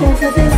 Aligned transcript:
Thank 0.00 0.38
you. 0.38 0.49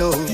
know. 0.00 0.29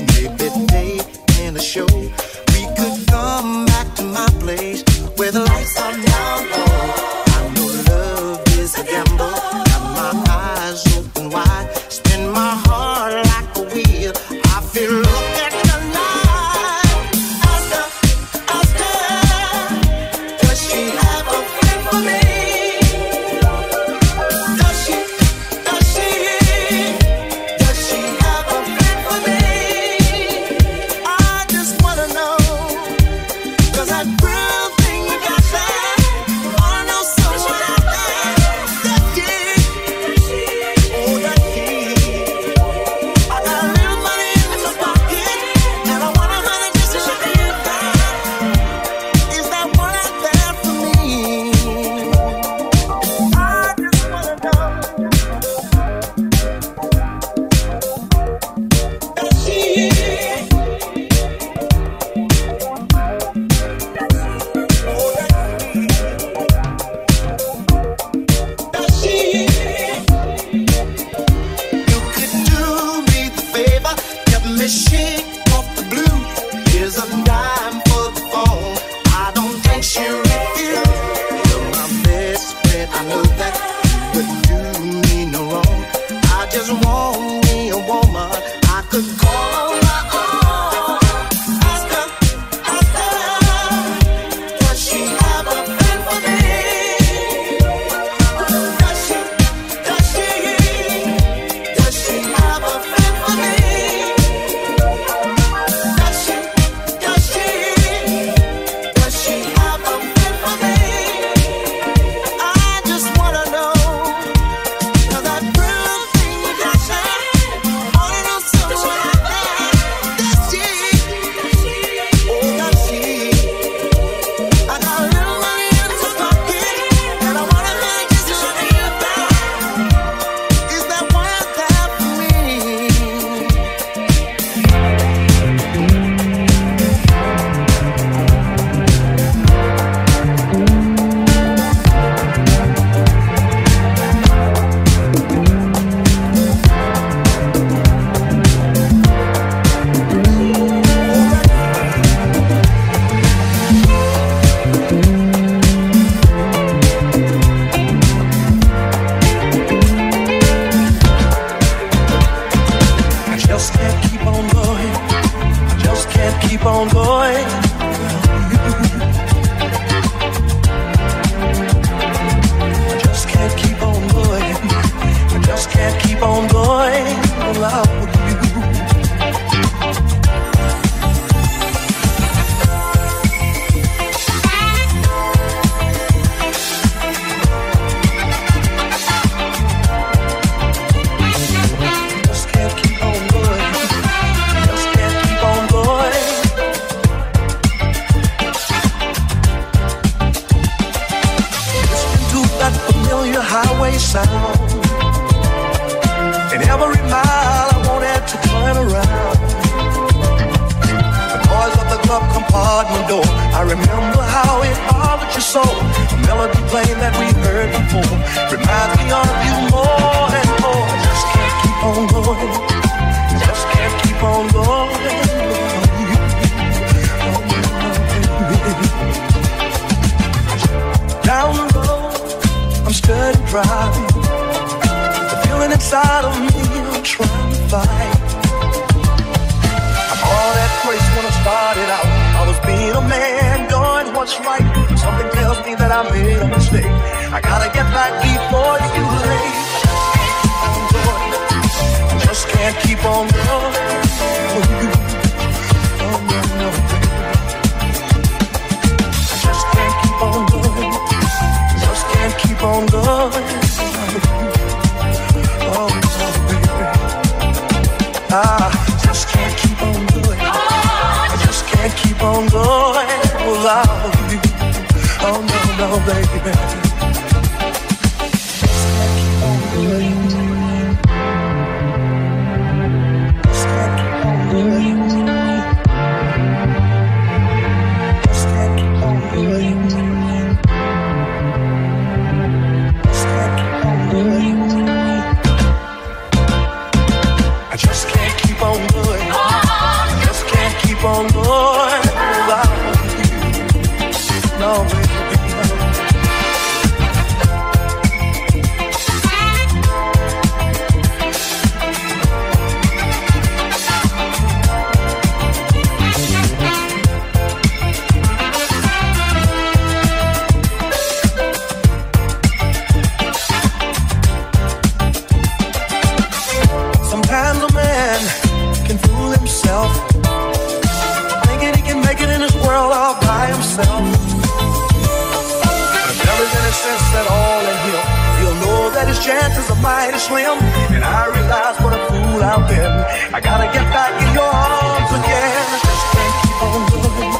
sense 336.87 337.15
at 337.19 337.27
all 337.27 337.61
in 337.71 337.77
him. 337.85 338.03
He'll 338.39 338.57
know 338.63 338.81
that 338.95 339.05
his 339.11 339.19
chances 339.19 339.65
are 339.73 339.81
mighty 339.81 340.19
slim. 340.19 340.57
And 340.95 341.03
I 341.03 341.21
realize 341.35 341.77
what 341.83 341.93
a 341.99 342.01
fool 342.07 342.39
I've 342.51 342.63
been. 342.71 342.93
I 343.35 343.39
gotta 343.49 343.67
get 343.75 343.85
back 343.97 344.13
in 344.23 344.29
your 344.37 344.51
arms 344.67 345.11
again. 345.19 345.67
Just 345.87 346.05
can't 346.15 346.35
keep 346.41 346.59
on 346.67 346.81
loving. 347.03 347.33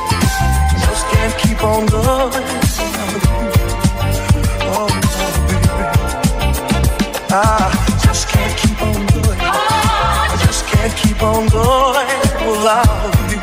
Just 0.85 1.03
can't 1.11 1.35
keep 1.41 1.59
on 1.71 1.81
loving. 1.95 2.47
Oh, 4.75 4.87
ah, 7.31 7.67
baby. 7.87 7.91
I 7.91 7.95
just 8.05 8.23
can't 8.31 8.55
keep 8.61 8.79
on 8.89 8.99
going. 9.15 9.41
I 9.41 10.35
just 10.45 10.61
can't 10.71 10.93
keep 11.01 11.19
on 11.23 11.43
going 11.57 12.09
without 12.49 13.13
you. 13.31 13.39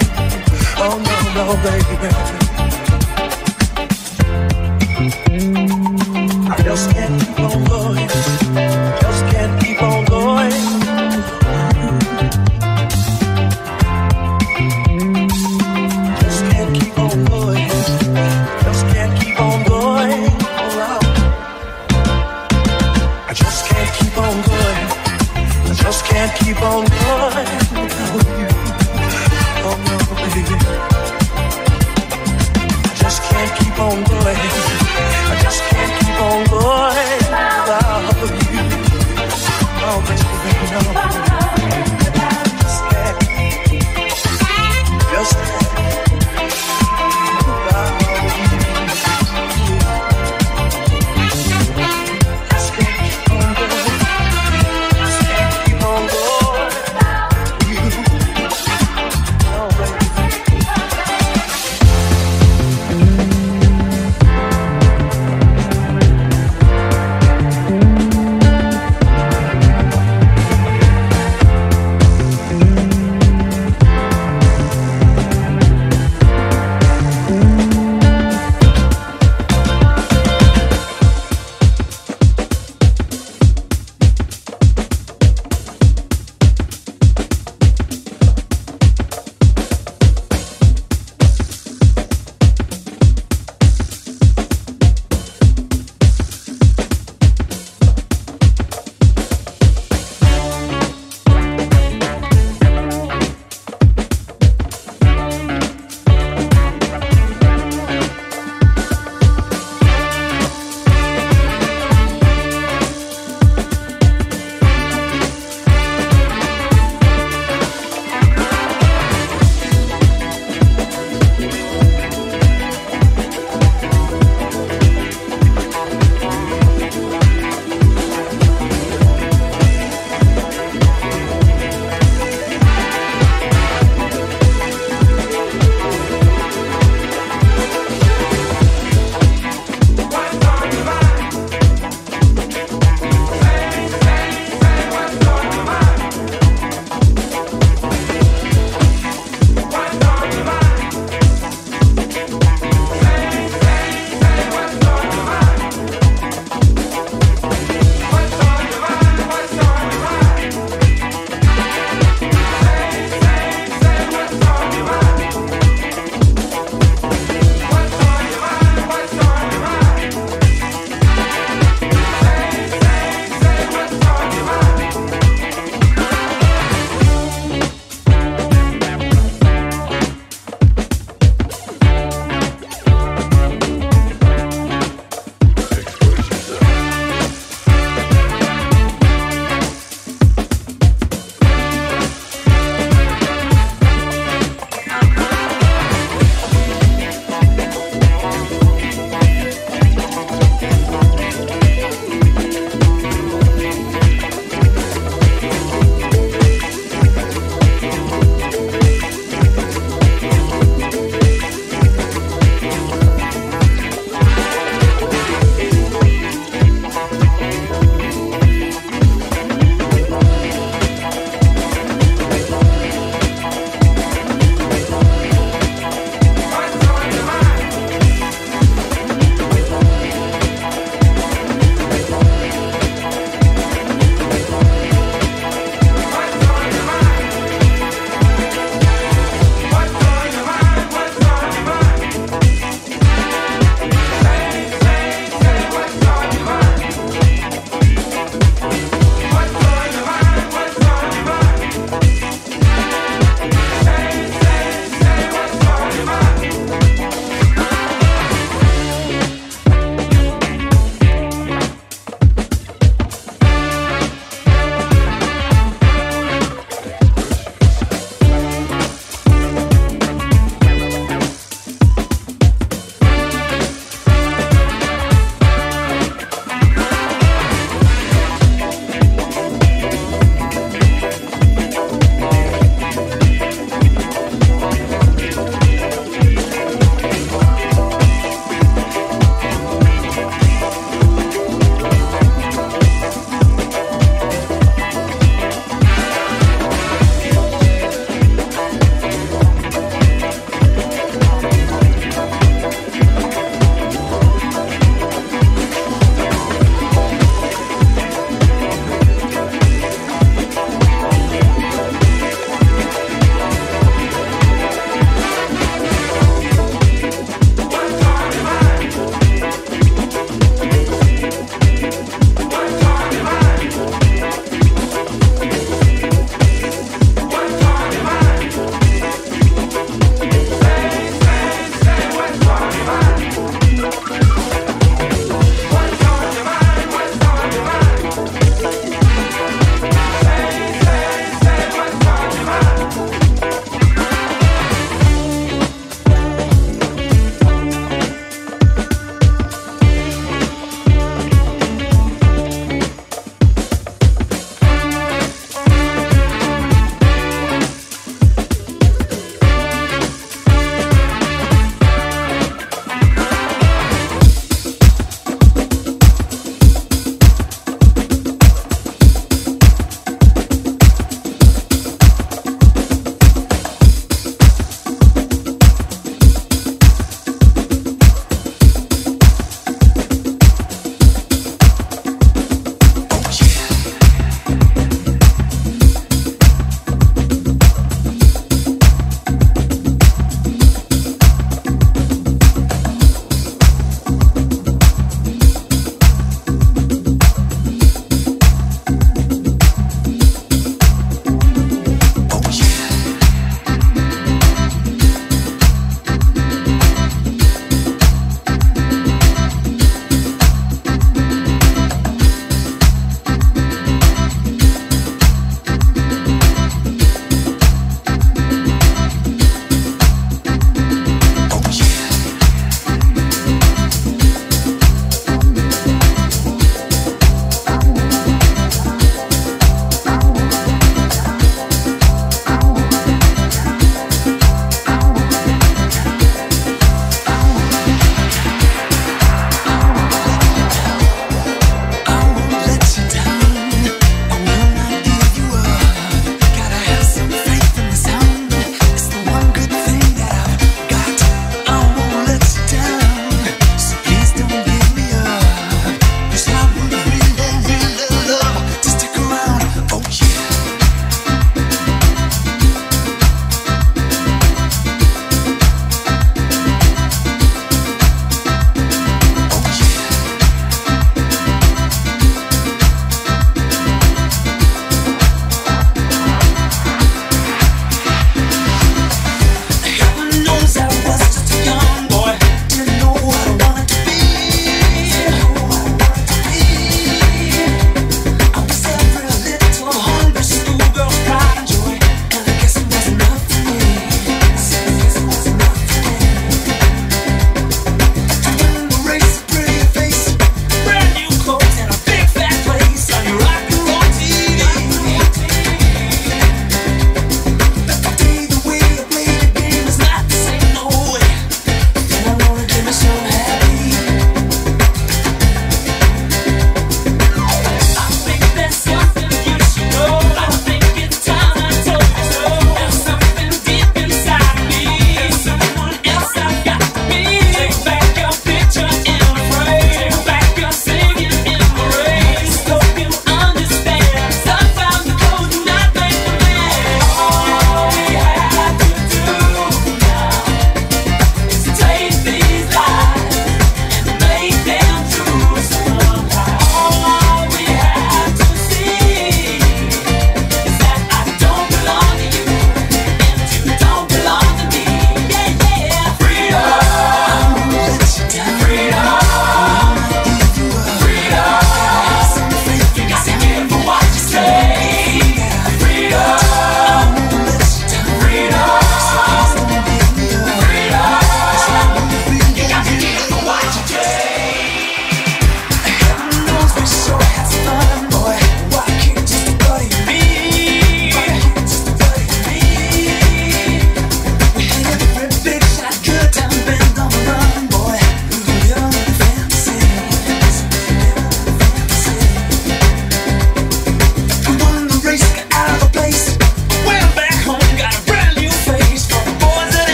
Oh 0.84 0.96
no, 1.06 1.16
no, 1.36 1.44
baby. 1.64 2.43
Just 6.74 6.90
get 6.92 7.38
over 7.38 7.73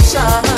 sunshine. 0.00 0.51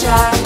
shine. 0.00 0.39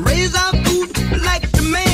raise 0.00 0.34
our 0.34 0.52
food 0.64 1.22
like 1.22 1.50
the 1.52 1.62
man. 1.62 1.87